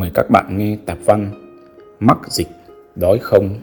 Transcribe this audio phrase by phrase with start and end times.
[0.00, 1.30] Mời các bạn nghe tạp văn
[2.00, 2.48] Mắc dịch,
[2.96, 3.54] đói không.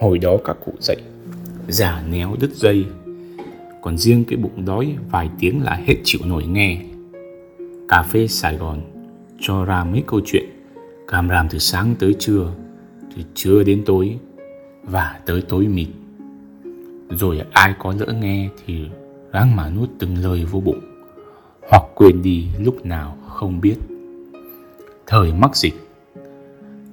[0.00, 0.96] Hồi đó các cụ dậy
[1.68, 2.86] Giả néo đứt dây
[3.82, 6.82] Còn riêng cái bụng đói Vài tiếng là hết chịu nổi nghe.
[7.88, 8.80] Cà phê Sài Gòn
[9.40, 10.44] Cho ra mấy câu chuyện
[11.08, 12.52] Càm ràm từ sáng tới trưa
[13.16, 14.18] Từ trưa đến tối
[14.82, 15.88] Và tới tối mịt.
[17.10, 18.84] Rồi ai có lỡ nghe Thì
[19.32, 20.80] ráng mà nuốt từng lời vô bụng
[21.70, 23.76] Hoặc quên đi lúc nào không biết
[25.14, 25.74] thời mắc dịch.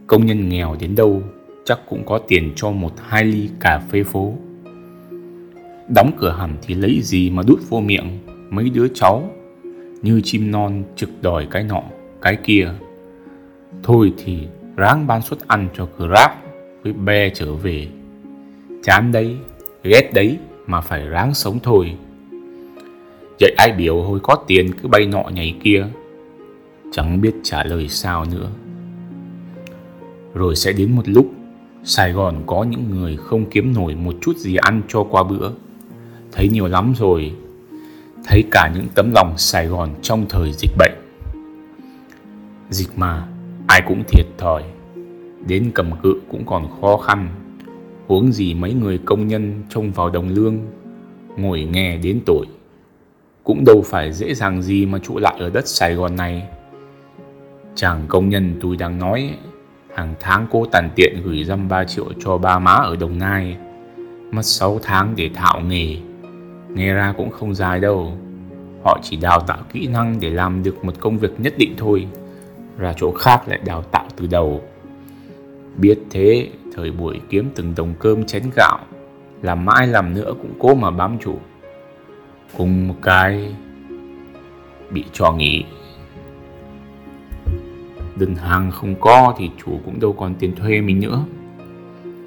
[0.07, 1.23] Công nhân nghèo đến đâu
[1.65, 4.33] chắc cũng có tiền cho một hai ly cà phê phố.
[5.95, 8.19] Đóng cửa hẳn thì lấy gì mà đút vô miệng?
[8.49, 9.29] Mấy đứa cháu
[10.01, 11.83] như chim non trực đòi cái nọ,
[12.21, 12.69] cái kia.
[13.83, 14.39] Thôi thì
[14.75, 16.31] ráng ban suất ăn cho grab
[16.83, 17.87] với be trở về.
[18.83, 19.35] Chán đấy,
[19.83, 21.95] ghét đấy mà phải ráng sống thôi.
[23.39, 25.87] Vậy ai biểu hồi có tiền cứ bay nọ nhảy kia?
[26.91, 28.49] Chẳng biết trả lời sao nữa.
[30.33, 31.31] Rồi sẽ đến một lúc,
[31.83, 35.49] sài gòn có những người không kiếm nổi một chút gì ăn cho qua bữa.
[36.31, 37.33] Thấy nhiều lắm rồi,
[38.25, 40.91] thấy cả những tấm lòng sài gòn trong thời dịch bệnh.
[42.69, 43.27] Dịch mà,
[43.67, 44.63] ai cũng thiệt thòi.
[45.47, 47.29] Đến cầm cự cũng còn khó khăn.
[48.07, 50.57] Huống gì mấy người công nhân trông vào đồng lương,
[51.37, 52.45] ngồi nghe đến tội.
[53.43, 56.47] Cũng đâu phải dễ dàng gì mà trụ lại ở đất sài gòn này.
[57.75, 59.37] Chàng công nhân tôi đang nói
[59.95, 63.57] Hàng tháng cô tàn tiện gửi dăm 3 triệu cho ba má ở Đồng Nai.
[64.31, 65.97] Mất 6 tháng để thạo nghề.
[66.69, 68.17] Nghe ra cũng không dài đâu.
[68.83, 72.07] Họ chỉ đào tạo kỹ năng để làm được một công việc nhất định thôi
[72.77, 74.61] Ra chỗ khác lại đào tạo từ đầu.
[75.77, 78.79] Biết thế, thời buổi kiếm từng đồng cơm chén gạo
[79.41, 81.39] Làm mãi làm nữa cũng cố mà bám chủ
[82.57, 83.55] Cùng một cái
[84.89, 85.63] Bị cho nghỉ
[88.21, 91.23] đơn hàng không có thì chủ cũng đâu còn tiền thuê mình nữa.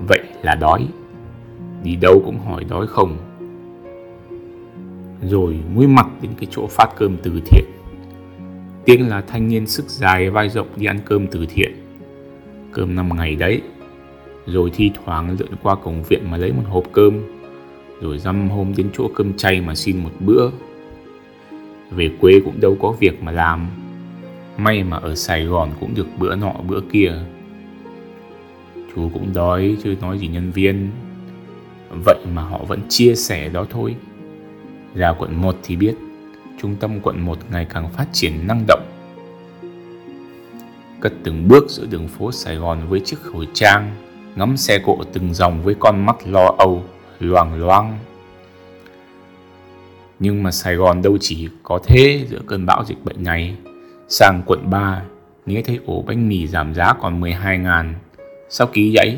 [0.08, 0.88] Vậy là đói.
[1.82, 3.16] Đi đâu cũng hỏi đói không.
[5.22, 7.64] Rồi mũi mặt đến cái chỗ phát cơm từ thiện.
[8.84, 11.72] Tiếng là thanh niên sức dài vai rộng đi ăn cơm từ thiện.
[12.72, 13.62] Cơm năm ngày đấy.
[14.46, 17.20] Rồi thi thoảng lượn qua cổng viện mà lấy một hộp cơm.
[18.00, 20.50] Rồi dăm hôm đến chỗ cơm chay mà xin một bữa.
[21.90, 23.66] Về quê cũng đâu có việc mà làm.
[24.56, 27.12] May mà ở Sài Gòn cũng được bữa nọ bữa kia.
[28.94, 30.90] Chú cũng đói chứ nói gì nhân viên.
[32.04, 33.96] Vậy mà họ vẫn chia sẻ đó thôi.
[34.94, 35.94] Ra quận 1 thì biết
[36.60, 38.82] Trung tâm quận 1 ngày càng phát triển năng động.
[41.00, 43.90] Cất từng bước giữa đường phố Sài Gòn với chiếc khẩu trang
[44.36, 46.84] Ngắm xe cộ từng dòng với con mắt lo âu,
[47.20, 47.98] loàng loang.
[50.18, 53.56] Nhưng mà Sài Gòn đâu chỉ có thế giữa cơn bão dịch bệnh này.
[54.08, 55.02] Sang quận 3,
[55.46, 57.94] nghe thấy ổ bánh mì giảm giá còn 12 ngàn.
[58.48, 59.16] Sao ký vậy?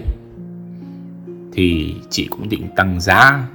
[1.53, 3.49] Thì chị cũng định tăng giá.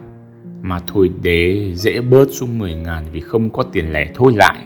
[0.61, 4.65] Mà thôi để dễ bớt xuống 10 ngàn vì không có tiền lẻ thôi lại.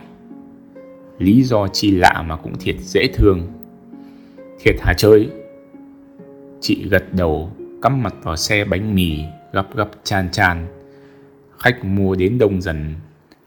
[1.20, 3.48] Lý do chi lạ mà cũng thiệt dễ thương.
[4.60, 5.30] Thiệt hả chơi?
[6.62, 7.52] Chị gật đầu,
[7.82, 9.20] cắm mặt vào xe bánh mì,
[9.54, 10.68] gấp gấp chan chan.
[11.60, 12.96] Khách mua đến đông dần,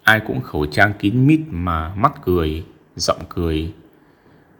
[0.02, 2.64] ai cũng khẩu trang kín mít mà mắt cười
[2.98, 3.72] giọng cười.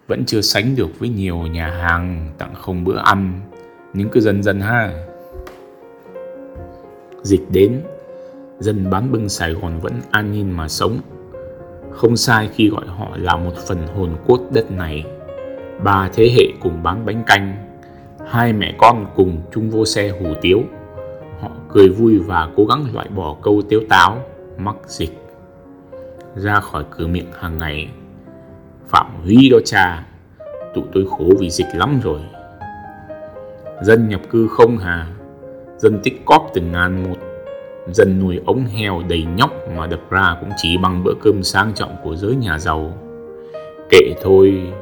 [0.09, 3.41] Vẫn chưa sánh được với nhiều nhà hàng tặng không bữa ăn,
[3.94, 4.93] nhưng cứ dần dần ha.
[7.22, 7.82] Dịch đến,
[8.59, 10.99] dân bán bưng sài gòn vẫn an nhiên mà sống.
[11.91, 15.05] Không sai khi gọi họ là một phần hồn cốt đất này.
[15.84, 17.56] Ba thế hệ cùng bán bánh canh,
[18.31, 20.62] hai mẹ con cùng chung vô xe hủ tiếu.
[21.41, 24.25] Họ cười vui và cố gắng loại bỏ câu tiếu táo,
[24.59, 25.19] mắc dịch.
[26.34, 27.88] Ra khỏi cửa miệng hàng ngày
[28.88, 30.04] Phạm Huy đó cha.
[30.75, 32.21] Tụi tôi khổ vì dịch lắm rồi.
[33.82, 35.06] Dân nhập cư không hà.
[35.78, 37.16] Dân tích cóp từng ngàn một.
[37.93, 41.72] Dân nuôi ống heo đầy nhóc Mà đập ra cũng chỉ bằng bữa cơm sang
[41.75, 42.93] trọng của giới nhà giàu.
[43.91, 44.72] Kệ thôi,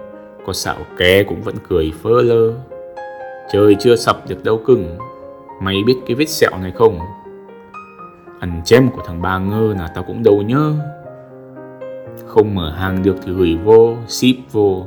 [0.47, 2.53] Có xạo ké cũng vẫn cười phơ lơ.
[3.53, 4.99] Trời chưa sập được đâu cưng,
[5.63, 6.99] Mày biết cái vết sẹo này không?
[8.41, 10.75] Ăn chém của thằng ba ngơ là tao cũng đâu nhớ
[12.37, 14.87] không mở hàng được thì gửi vô, ship vô.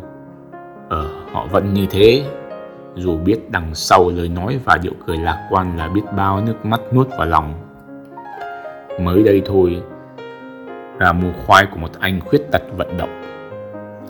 [0.90, 2.24] Ờ họ vẫn như thế.
[2.96, 6.66] Dù biết đằng sau lời nói và điệu cười lạc quan là biết bao nước
[6.66, 7.54] mắt nuốt vào lòng.
[9.02, 9.82] Mới đây thôi
[11.00, 13.22] là mua khoai của một anh khuyết tật vận động.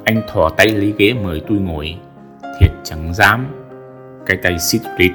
[0.06, 1.96] Anh thò tay lấy ghế mời tôi ngồi.
[2.60, 3.48] Thiệt chẳng dám.
[4.26, 5.12] Cái tay xít rít,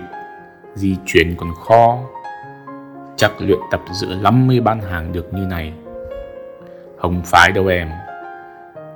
[0.74, 1.98] di chuyển còn khó
[3.16, 5.72] chắc luyện tập dữ lắm mới bán hàng được như này.
[6.98, 7.88] Không phải đâu em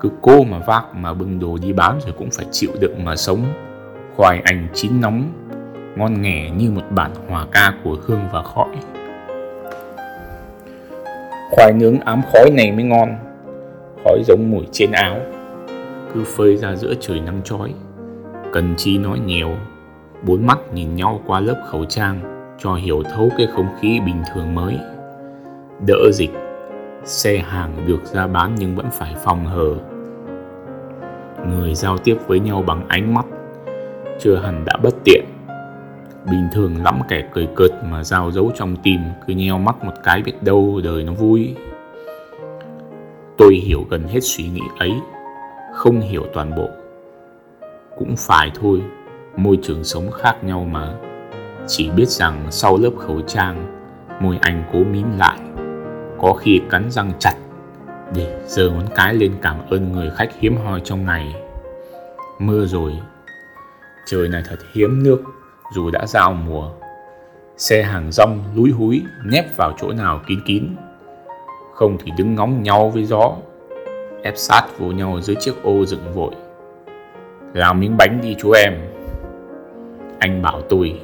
[0.01, 3.17] cứ cô mà vác mà bưng đồ đi bán rồi cũng phải chịu đựng mà
[3.17, 3.45] sống.
[4.17, 5.33] Khoai anh chín nóng,
[5.97, 8.77] ngon nghẻ như một bản hòa ca của hương và khói.
[11.51, 13.09] Khoai nướng ám khói này mới ngon,
[14.05, 15.21] khói giống mùi trên áo.
[16.15, 17.75] Cứ phơi ra giữa trời nắng chói,
[18.53, 19.51] cần chi nói nhiều.
[20.23, 22.21] Bốn mắt nhìn nhau qua lớp khẩu trang,
[22.59, 24.79] cho hiểu thấu cái không khí bình thường mới.
[25.87, 26.31] Đỡ dịch
[27.09, 29.75] xe hàng được ra bán nhưng vẫn phải phòng hờ.
[31.49, 33.27] Người giao tiếp với nhau bằng ánh mắt,
[34.21, 35.25] chưa hẳn đã bất tiện.
[36.31, 39.93] Bình thường lắm kẻ cười cợt mà giao dấu trong tim cứ nheo mắt một
[40.05, 41.55] cái biết đâu đời nó vui.
[43.39, 44.93] Tôi hiểu gần hết suy nghĩ ấy,
[45.75, 46.69] không hiểu toàn bộ.
[47.99, 48.83] Cũng phải thôi,
[49.37, 50.95] môi trường sống khác nhau mà.
[51.67, 53.83] Chỉ biết rằng sau lớp khẩu trang,
[54.21, 55.39] môi anh cố mím lại
[56.19, 57.35] có khi cắn răng chặt
[58.15, 61.35] để giơ ngón cái lên cảm ơn người khách hiếm hoi trong ngày.
[62.39, 62.93] Mưa rồi,
[64.07, 65.23] trời này thật hiếm nước,
[65.75, 66.71] dù đã giao mùa.
[67.57, 70.77] Xe hàng rong lúi húi nép vào chỗ nào kín kín.
[71.75, 73.33] Không thì đứng ngóng nhau với gió,
[74.23, 76.35] ép sát vô nhau dưới chiếc ô dựng vội.
[77.53, 78.73] Làm miếng bánh đi chú em.
[80.19, 81.01] Anh bảo tôi,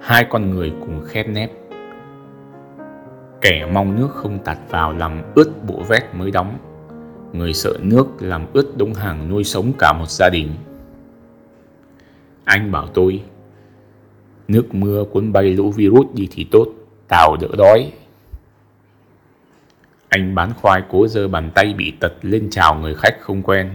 [0.00, 1.50] hai con người cùng khép nép
[3.42, 6.58] kẻ mong nước không tạt vào làm ướt bộ vét mới đóng.
[7.32, 10.48] Người sợ nước làm ướt đống hàng nuôi sống cả một gia đình.
[12.44, 13.22] Anh bảo tôi,
[14.48, 16.66] nước mưa cuốn bay lũ virus đi thì tốt
[17.08, 17.92] Tào đỡ đói.
[20.08, 23.70] Anh bán khoai cố giơ bàn tay bị tật lên chào người khách không quen.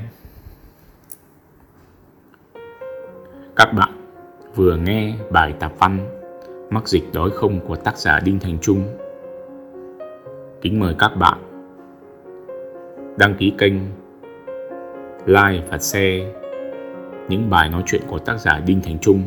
[3.55, 3.91] Các bạn
[4.55, 6.21] vừa nghe bài tạp văn,
[6.69, 9.06] mắc dịch đói không của tác giả đinh thành trung
[10.61, 11.37] kính mời các bạn
[13.17, 13.73] đăng ký kênh,
[15.25, 16.33] like và share
[17.29, 19.21] những bài nói chuyện của tác giả Đinh Thành Trung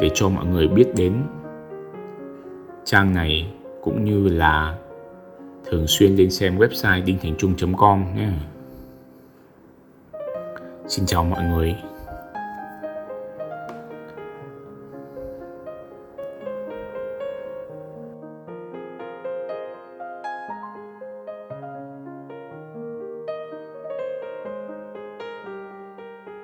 [0.00, 1.22] để cho mọi người biết đến
[2.84, 3.52] trang này
[3.82, 4.78] cũng như là
[5.64, 8.28] thường xuyên lên xem website đinh thành trung com nhé.
[10.88, 11.76] Xin chào mọi người.